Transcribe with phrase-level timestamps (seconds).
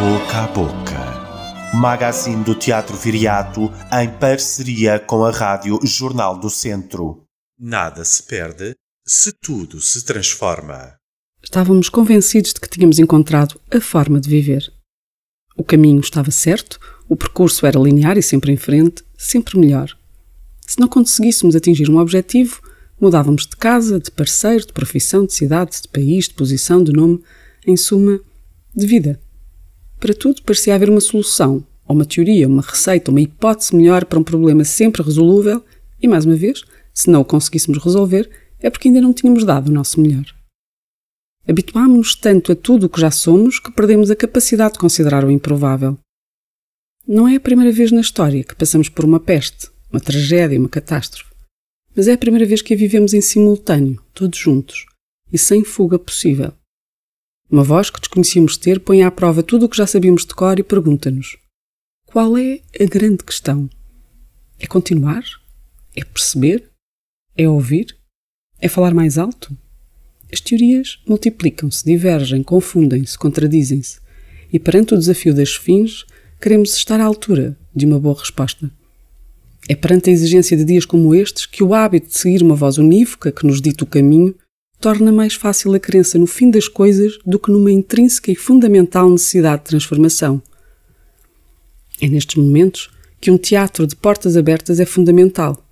[0.00, 1.76] Boca a Boca.
[1.78, 7.24] Magazine do Teatro Viriato em parceria com a Rádio Jornal do Centro.
[7.58, 8.74] Nada se perde
[9.06, 10.94] se tudo se transforma.
[11.42, 14.72] Estávamos convencidos de que tínhamos encontrado a forma de viver.
[15.54, 19.94] O caminho estava certo, o percurso era linear e sempre em frente, sempre melhor.
[20.66, 22.62] Se não conseguíssemos atingir um objetivo,
[22.98, 27.22] mudávamos de casa, de parceiro, de profissão, de cidade, de país, de posição, de nome,
[27.66, 28.18] em suma,
[28.74, 29.20] de vida.
[30.00, 34.18] Para tudo parecia haver uma solução, ou uma teoria, uma receita, uma hipótese melhor para
[34.18, 35.62] um problema sempre resolúvel,
[36.00, 36.64] e mais uma vez,
[36.94, 40.24] se não o conseguíssemos resolver, é porque ainda não tínhamos dado o nosso melhor.
[41.46, 45.30] Habituámos-nos tanto a tudo o que já somos que perdemos a capacidade de considerar o
[45.30, 45.98] improvável.
[47.06, 50.68] Não é a primeira vez na história que passamos por uma peste, uma tragédia, uma
[50.68, 51.30] catástrofe.
[51.94, 54.86] Mas é a primeira vez que a vivemos em simultâneo, todos juntos,
[55.30, 56.52] e sem fuga possível.
[57.50, 60.60] Uma voz que desconhecíamos ter põe à prova tudo o que já sabíamos de cor
[60.60, 61.36] e pergunta-nos:
[62.06, 63.68] qual é a grande questão?
[64.60, 65.24] É continuar?
[65.96, 66.70] É perceber?
[67.36, 67.96] É ouvir?
[68.60, 69.56] É falar mais alto?
[70.32, 73.98] As teorias multiplicam-se, divergem, confundem-se, contradizem-se,
[74.52, 76.06] e perante o desafio das fins,
[76.40, 78.70] queremos estar à altura de uma boa resposta.
[79.68, 82.78] É perante a exigência de dias como estes que o hábito de seguir uma voz
[82.78, 84.36] unívoca que nos dita o caminho
[84.80, 89.10] torna mais fácil a crença no fim das coisas do que numa intrínseca e fundamental
[89.10, 90.42] necessidade de transformação.
[92.00, 95.62] É nestes momentos que um teatro de portas abertas é fundamental.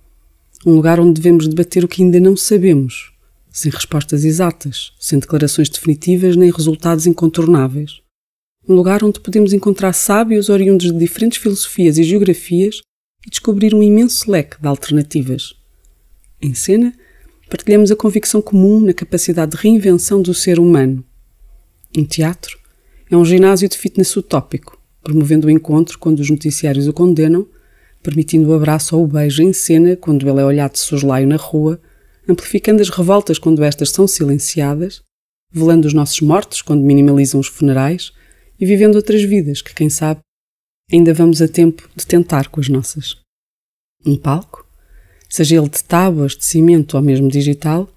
[0.65, 3.11] Um lugar onde devemos debater o que ainda não sabemos,
[3.51, 8.01] sem respostas exatas, sem declarações definitivas nem resultados incontornáveis.
[8.67, 12.81] Um lugar onde podemos encontrar sábios oriundos de diferentes filosofias e geografias
[13.25, 15.55] e descobrir um imenso leque de alternativas.
[16.39, 16.93] Em cena,
[17.49, 21.03] partilhamos a convicção comum na capacidade de reinvenção do ser humano.
[21.97, 22.57] Um teatro
[23.09, 27.47] é um ginásio de fitness utópico, promovendo o encontro quando os noticiários o condenam,
[28.03, 31.37] permitindo o abraço ou o beijo em cena quando ele é olhado de soslaio na
[31.37, 31.81] rua,
[32.27, 35.01] amplificando as revoltas quando estas são silenciadas,
[35.51, 38.11] velando os nossos mortos quando minimalizam os funerais
[38.59, 40.21] e vivendo outras vidas que, quem sabe,
[40.91, 43.17] ainda vamos a tempo de tentar com as nossas.
[44.05, 44.68] Um palco,
[45.29, 47.87] seja ele de tábuas, de cimento ou mesmo digital,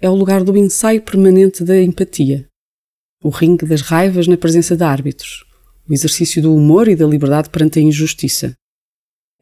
[0.00, 2.46] é o lugar do ensaio permanente da empatia,
[3.22, 5.44] o ringue das raivas na presença de árbitros,
[5.88, 8.54] o exercício do humor e da liberdade perante a injustiça.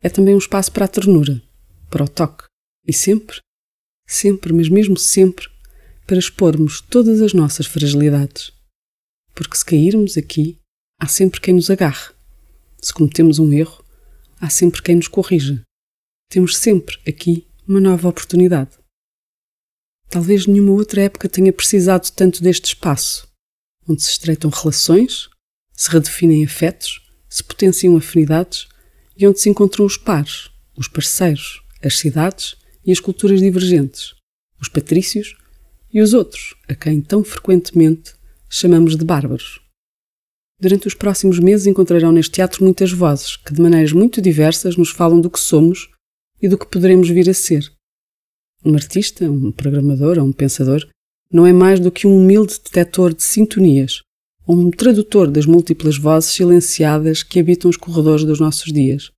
[0.03, 1.43] É também um espaço para a ternura,
[1.91, 2.44] para o toque
[2.87, 3.38] e sempre,
[4.06, 5.47] sempre, mas mesmo sempre,
[6.06, 8.53] para expormos todas as nossas fragilidades.
[9.34, 10.59] Porque se cairmos aqui,
[11.00, 12.12] há sempre quem nos agarre.
[12.81, 13.83] Se cometemos um erro,
[14.41, 15.62] há sempre quem nos corrija.
[16.34, 18.72] Temos sempre aqui uma nova oportunidade.
[20.11, 23.28] Talvez nenhuma outra época tenha precisado tanto deste espaço,
[23.89, 25.28] onde se estreitam relações,
[25.72, 28.67] se redefinem afetos, se potenciam afinidades
[29.17, 34.12] e onde se encontram os pares, os parceiros, as cidades e as culturas divergentes,
[34.61, 35.37] os patrícios
[35.93, 38.12] e os outros, a quem tão frequentemente
[38.51, 39.61] chamamos de bárbaros.
[40.61, 44.91] Durante os próximos meses encontrarão neste teatro muitas vozes que, de maneiras muito diversas, nos
[44.91, 45.94] falam do que somos
[46.44, 47.72] e do que poderemos vir a ser.
[48.62, 50.87] Um artista, um programador ou um pensador
[51.32, 54.03] não é mais do que um humilde detector de sintonias
[54.47, 59.10] ou um tradutor das múltiplas vozes silenciadas que habitam os corredores dos nossos dias.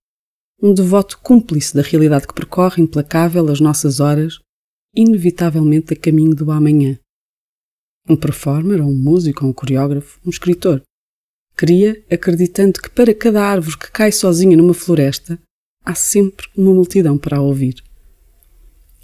[0.63, 4.39] Um devoto cúmplice da realidade que percorre implacável as nossas horas,
[4.95, 6.97] inevitavelmente a caminho do amanhã.
[8.07, 10.81] Um performer, ou um músico, ou um coreógrafo, um escritor,
[11.57, 15.37] Cria acreditando que para cada árvore que cai sozinha numa floresta,
[15.87, 17.81] há sempre uma multidão para a ouvir.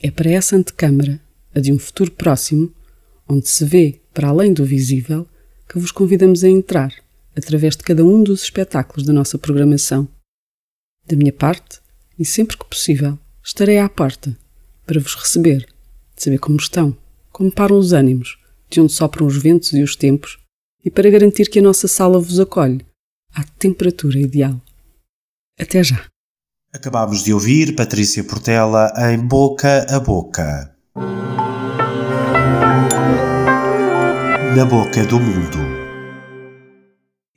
[0.01, 1.17] É para essa antecâmara,
[1.55, 2.73] a de um futuro próximo,
[3.25, 5.25] onde se vê para além do visível,
[5.69, 6.93] que vos convidamos a entrar,
[7.33, 10.09] através de cada um dos espetáculos da nossa programação.
[11.07, 11.79] Da minha parte,
[12.19, 14.37] e sempre que possível, estarei à porta
[14.85, 15.65] para vos receber,
[16.17, 16.97] saber como estão,
[17.31, 18.37] como param os ânimos,
[18.69, 20.37] de onde sopram os ventos e os tempos
[20.83, 22.85] e para garantir que a nossa sala vos acolhe
[23.33, 24.61] à temperatura ideal.
[25.57, 26.12] Até já!
[26.75, 30.75] Acabámos de ouvir Patrícia Portela em Boca a Boca.
[34.57, 35.59] Na Boca do Mundo.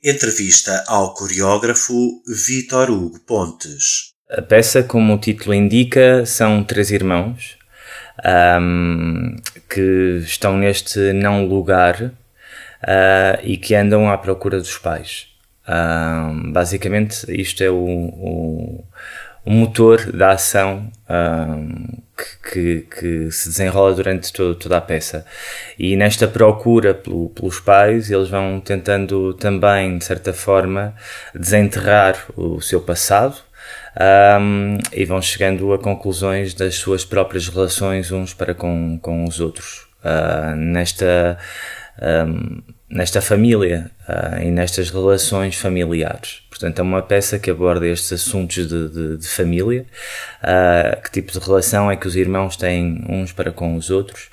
[0.03, 1.93] Entrevista ao coreógrafo
[2.25, 4.11] Vítor Hugo Pontes.
[4.27, 7.59] A peça, como o título indica, são três irmãos
[8.59, 9.35] um,
[9.69, 15.27] que estão neste não lugar uh, e que andam à procura dos pais.
[15.67, 18.83] Uh, basicamente, isto é o, o,
[19.47, 25.25] o motor da ação um, que, que, que, se desenrola durante todo, toda a peça.
[25.79, 30.93] E nesta procura pelo, pelos pais, eles vão tentando também, de certa forma,
[31.33, 33.37] desenterrar o seu passado,
[34.41, 39.39] um, e vão chegando a conclusões das suas próprias relações uns para com, com os
[39.39, 39.87] outros.
[40.03, 41.37] Uh, nesta,
[42.27, 46.41] um, nesta família uh, e nestas relações familiares.
[46.49, 49.85] Portanto, é uma peça que aborda estes assuntos de, de, de família,
[50.41, 54.29] uh, que tipo de relação é que os irmãos têm uns para com os outros,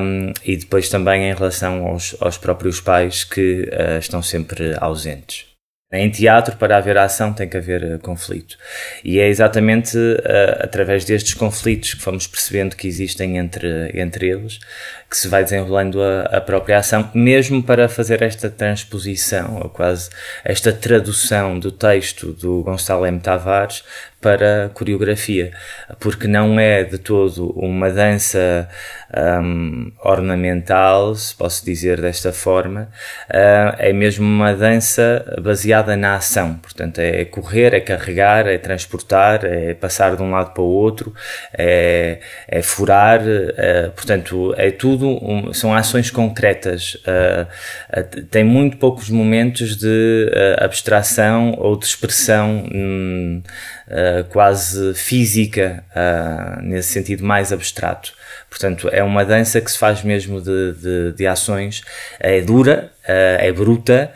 [0.00, 5.47] um, e depois também em relação aos, aos próprios pais que uh, estão sempre ausentes.
[5.90, 8.58] Em teatro, para haver ação, tem que haver uh, conflito.
[9.02, 14.60] E é exatamente uh, através destes conflitos que fomos percebendo que existem entre, entre eles
[15.08, 20.10] que se vai desenrolando a, a própria ação, mesmo para fazer esta transposição, ou quase
[20.44, 23.18] esta tradução do texto do Gonçalo M.
[23.18, 23.82] Tavares
[24.20, 25.52] para coreografia,
[26.00, 28.68] porque não é de todo uma dança
[29.16, 32.88] um, ornamental, se posso dizer desta forma,
[33.30, 39.44] uh, é mesmo uma dança baseada na ação, portanto é correr, é carregar, é transportar,
[39.44, 41.14] é passar de um lado para o outro,
[41.56, 42.18] é,
[42.48, 49.76] é furar, uh, portanto é tudo, um, são ações concretas, uh, tem muito poucos momentos
[49.76, 53.42] de abstração ou de expressão um,
[53.88, 58.12] uh, quase física, uh, nesse sentido mais abstrato.
[58.48, 61.82] Portanto, é uma dança que se faz mesmo de, de, de ações,
[62.18, 64.12] é dura, uh, é bruta,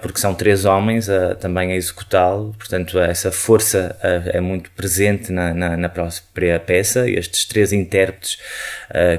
[0.00, 1.08] porque são três homens
[1.40, 7.44] também a executá-lo, portanto essa força é muito presente na, na, na, própria peça, estes
[7.44, 8.38] três intérpretes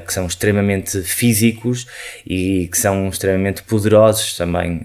[0.06, 1.86] que são extremamente físicos
[2.26, 4.82] e que são extremamente poderosos também,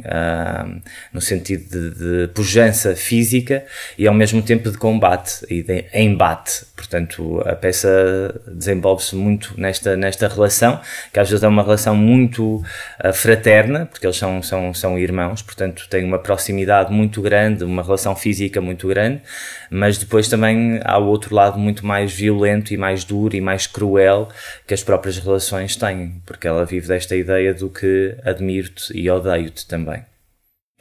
[1.12, 3.66] no sentido de, de, pujança física
[3.98, 9.96] e ao mesmo tempo de combate e de embate, portanto a peça desenvolve-se muito nesta,
[9.96, 10.80] nesta relação,
[11.12, 12.64] que às vezes é uma relação muito
[13.14, 18.16] fraterna, porque eles são, são, são irmãos, portanto tem uma proximidade muito grande, uma relação
[18.16, 19.22] física muito grande,
[19.70, 23.66] mas depois também há o outro lado muito mais violento e mais duro e mais
[23.66, 24.28] cruel
[24.68, 29.66] que as próprias relações têm, porque ela vive desta ideia do que admiro-te e odeio-te
[29.66, 30.04] também.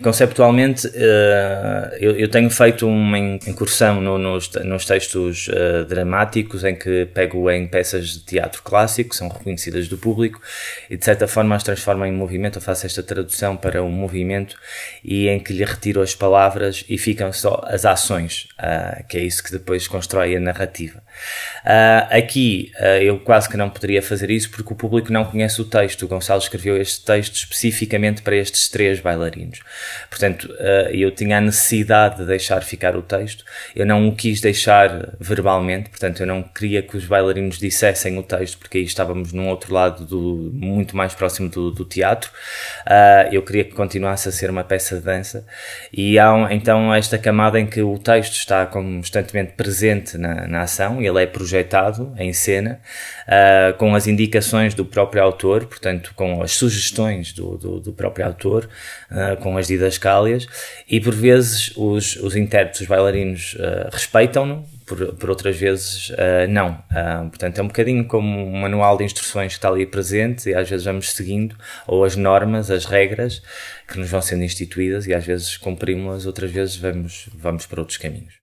[0.05, 7.67] Conceptualmente, eh, eu tenho feito uma incursão nos, textos eh, dramáticos em que pego em
[7.67, 10.43] peças de teatro clássico, que são reconhecidas do público,
[10.91, 12.59] e de certa forma as transformo em movimento.
[12.59, 14.59] Eu faço esta tradução para um movimento
[15.03, 19.23] e em que lhe retiro as palavras e ficam só as ações, eh, que é
[19.23, 21.03] isso que depois constrói a narrativa.
[22.11, 26.03] Aqui eu quase que não poderia fazer isso porque o público não conhece o texto.
[26.03, 29.61] O Gonçalo escreveu este texto especificamente para estes três bailarinos.
[30.08, 33.44] Portanto, uh, eu tinha a necessidade de deixar ficar o texto,
[33.75, 38.23] eu não o quis deixar verbalmente, portanto, eu não queria que os bailarinos dissessem o
[38.23, 42.31] texto, porque aí estávamos num outro lado, do, muito mais próximo do, do teatro.
[42.87, 45.46] Uh, eu queria que continuasse a ser uma peça de dança,
[45.93, 51.02] e há então esta camada em que o texto está constantemente presente na, na ação,
[51.02, 52.81] ele é projetado em cena,
[53.26, 58.26] uh, com as indicações do próprio autor, portanto, com as sugestões do, do, do próprio
[58.26, 58.69] autor,
[59.41, 60.47] com as didascálias,
[60.88, 66.12] e por vezes os, os intérpretes, os bailarinos, uh, respeitam-no, por, por outras vezes
[66.50, 66.76] não.
[67.31, 70.69] portanto, é um bocadinho como um manual de instruções que está ali presente e às
[70.69, 71.56] vezes vamos seguindo,
[71.87, 73.43] ou as normas, as regras
[73.88, 77.96] que nos vão sendo instituídas e às vezes cumprimos-las, outras vezes vamos, vamos para outros
[77.96, 78.34] caminhos.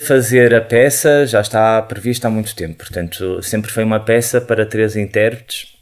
[0.00, 4.66] Fazer a peça já está prevista há muito tempo, portanto, sempre foi uma peça para
[4.66, 5.77] três intérpretes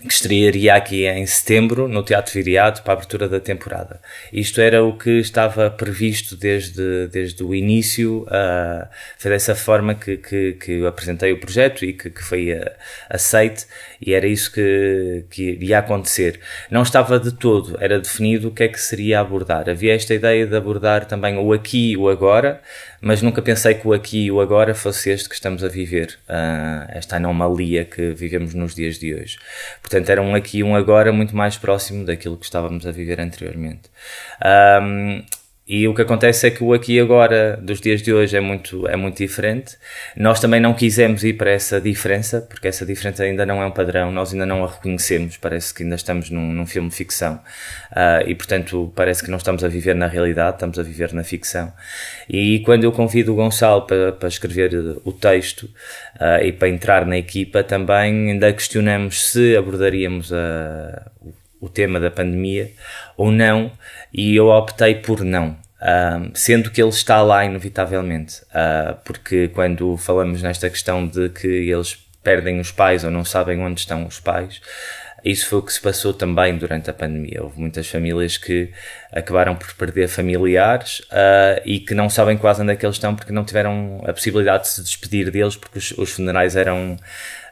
[0.00, 4.00] que estrearia aqui em setembro no Teatro Viriato para a abertura da temporada.
[4.32, 8.86] Isto era o que estava previsto desde, desde o início, uh,
[9.18, 12.70] foi dessa forma que, que, que apresentei o projeto e que, que foi uh,
[13.10, 13.66] aceite
[14.00, 16.38] e era isso que, que iria acontecer.
[16.70, 19.68] Não estava de todo, era definido o que é que seria abordar.
[19.68, 22.60] Havia esta ideia de abordar também o aqui e o agora,
[23.00, 26.18] mas nunca pensei que o aqui e o agora fosse este que estamos a viver,
[26.28, 29.38] uh, esta anomalia que vivemos nos dias de hoje.
[29.80, 33.20] Portanto, era um aqui e um agora muito mais próximo daquilo que estávamos a viver
[33.20, 33.90] anteriormente.
[34.82, 35.22] Um,
[35.68, 38.40] e o que acontece é que o aqui e agora dos dias de hoje é
[38.40, 39.76] muito, é muito diferente.
[40.16, 43.70] Nós também não quisemos ir para essa diferença, porque essa diferença ainda não é um
[43.70, 47.34] padrão, nós ainda não a reconhecemos, parece que ainda estamos num, num filme de ficção.
[47.92, 51.22] Uh, e portanto parece que não estamos a viver na realidade, estamos a viver na
[51.22, 51.70] ficção.
[52.26, 54.72] E quando eu convido o Gonçalo para, para escrever
[55.04, 55.64] o texto
[56.14, 61.10] uh, e para entrar na equipa, também ainda questionamos se abordaríamos a,
[61.60, 62.72] o tema da pandemia
[63.16, 63.72] ou não,
[64.12, 65.56] e eu optei por não.
[65.80, 71.46] Uh, sendo que ele está lá inevitavelmente, uh, porque quando falamos nesta questão de que
[71.46, 74.60] eles perdem os pais ou não sabem onde estão os pais,
[75.30, 77.42] isso foi o que se passou também durante a pandemia.
[77.42, 78.70] Houve muitas famílias que
[79.12, 83.14] acabaram por perder familiares uh, e que não sabem quase onde é que eles estão
[83.14, 86.96] porque não tiveram a possibilidade de se despedir deles porque os, os funerais eram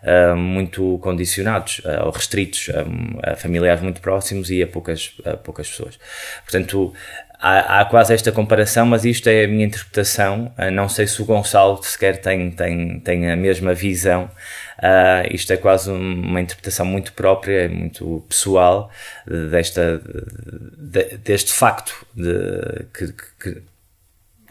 [0.02, 5.37] uh, muito condicionados uh, ou restritos a, a, familiares muito próximos e a poucas, a
[5.37, 5.99] poucas pessoas.
[6.45, 6.95] Portanto,
[7.38, 10.52] há, há, quase esta comparação, mas isto é a minha interpretação.
[10.59, 14.31] Uh, não sei se o Gonçalo sequer tem, tem, tem a mesma visão.
[14.78, 18.90] Uh, isto é quase uma interpretação muito própria, muito pessoal
[19.26, 20.00] desta,
[20.78, 23.62] de, deste facto de, que, que,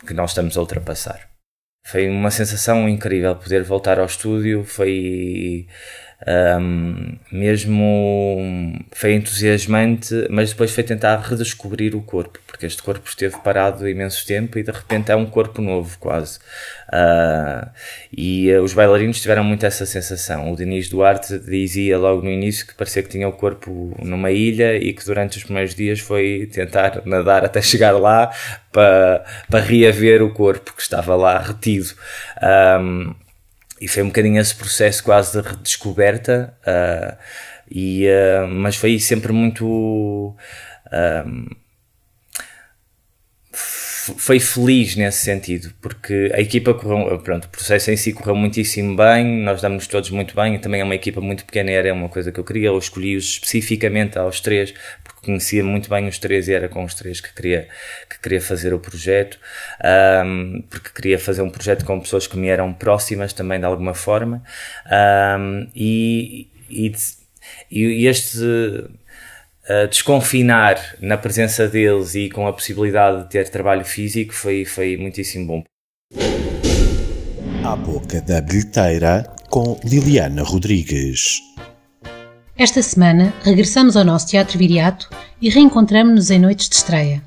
[0.07, 1.35] que nós estamos a ultrapassar.
[1.85, 4.63] Foi uma sensação incrível poder voltar ao estúdio.
[4.63, 5.67] Foi
[6.27, 13.37] um, mesmo foi entusiasmante, mas depois foi tentar redescobrir o corpo, porque este corpo esteve
[13.43, 16.39] parado imenso tempo e de repente é um corpo novo, quase.
[16.87, 17.69] Uh,
[18.11, 20.51] e uh, os bailarinos tiveram muito essa sensação.
[20.51, 24.75] O Denis Duarte dizia logo no início que parecia que tinha o corpo numa ilha
[24.77, 28.31] e que durante os primeiros dias foi tentar nadar até chegar lá
[28.71, 31.93] para, para reaver o corpo que estava lá retido.
[32.81, 33.13] Um,
[33.79, 37.17] e foi um bocadinho esse processo quase de redescoberta, uh,
[37.69, 40.35] e, uh, mas foi sempre muito.
[40.87, 41.64] Uh,
[44.17, 48.95] foi feliz nesse sentido, porque a equipa correu, pronto, o processo em si correu muitíssimo
[48.95, 52.31] bem, nós damos todos muito bem, também é uma equipa muito pequena, era uma coisa
[52.31, 54.73] que eu queria, eu escolhi-os especificamente aos três,
[55.25, 57.67] conhecia muito bem os três e era com os três que queria,
[58.07, 59.39] que queria fazer o projeto,
[60.23, 63.95] um, porque queria fazer um projeto com pessoas que me eram próximas também de alguma
[63.95, 64.43] forma,
[65.39, 66.93] um, e, e,
[67.71, 68.37] e este
[69.69, 74.97] uh, desconfinar na presença deles e com a possibilidade de ter trabalho físico foi, foi
[74.97, 75.63] muitíssimo bom.
[77.63, 81.41] À boca da bilheteira com Liliana Rodrigues.
[82.57, 85.09] Esta semana regressamos ao nosso Teatro Viriato
[85.41, 87.21] e reencontramos-nos em noites de estreia.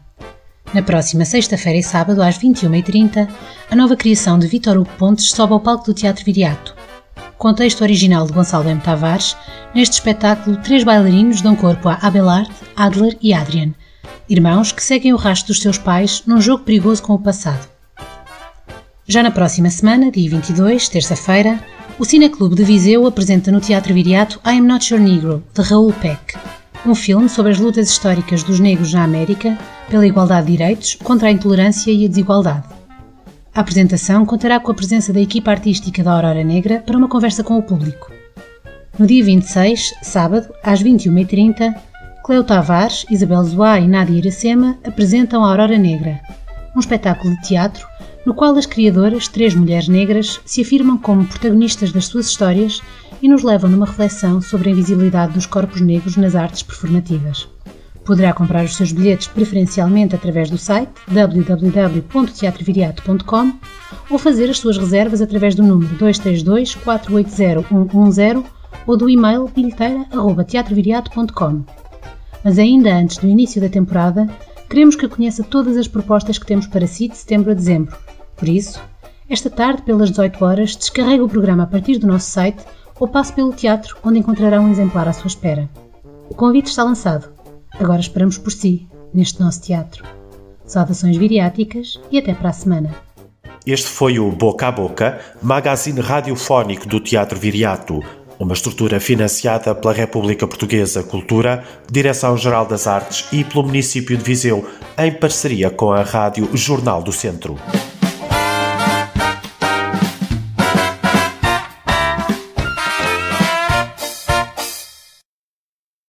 [0.72, 3.28] Na próxima sexta-feira e sábado, às 21h30,
[3.70, 6.74] a nova criação de Vítor Hugo Pontes sobe ao palco do Teatro Viriato.
[7.38, 8.80] Com texto original de Gonçalo M.
[8.80, 9.36] Tavares,
[9.72, 13.72] neste espetáculo, três bailarinos dão corpo a Abelard, Adler e Adrian,
[14.28, 17.64] irmãos que seguem o rastro dos seus pais num jogo perigoso com o passado.
[19.06, 21.60] Já na próxima semana, dia 22, terça-feira,
[21.96, 26.34] o Cineclube de Viseu apresenta no Teatro Viriato I'm Not Your Negro, de Raoul Peck,
[26.84, 29.56] um filme sobre as lutas históricas dos negros na América
[29.88, 32.77] pela igualdade de direitos contra a intolerância e a desigualdade.
[33.58, 37.42] A apresentação contará com a presença da equipa artística da Aurora Negra para uma conversa
[37.42, 38.08] com o público.
[38.96, 41.74] No dia 26, sábado, às 21h30,
[42.22, 46.20] Cleo Tavares, Isabel Zoá e Nádia Iracema apresentam a Aurora Negra,
[46.76, 47.84] um espetáculo de teatro
[48.24, 52.80] no qual as criadoras, três mulheres negras, se afirmam como protagonistas das suas histórias
[53.20, 57.48] e nos levam numa reflexão sobre a invisibilidade dos corpos negros nas artes performativas.
[58.08, 63.52] Poderá comprar os seus bilhetes preferencialmente através do site www.teatroviriato.com
[64.08, 68.44] ou fazer as suas reservas através do número 232 480 110
[68.86, 71.64] ou do e-mail bilheteira.teatroviriato.com.
[72.42, 74.26] Mas ainda antes do início da temporada,
[74.70, 77.94] queremos que conheça todas as propostas que temos para si de setembro a dezembro
[78.38, 78.80] por isso,
[79.28, 82.64] esta tarde, pelas 18 horas, descarregue o programa a partir do nosso site
[82.98, 85.68] ou passe pelo teatro, onde encontrará um exemplar à sua espera.
[86.30, 87.28] O convite está lançado.
[87.78, 90.04] Agora esperamos por si, neste nosso teatro.
[90.66, 92.94] Saudações viriáticas e até para a semana.
[93.64, 98.02] Este foi o Boca a Boca, magazine radiofónico do Teatro Viriato,
[98.38, 104.68] uma estrutura financiada pela República Portuguesa Cultura, Direção-Geral das Artes e pelo município de Viseu,
[104.96, 107.56] em parceria com a Rádio Jornal do Centro.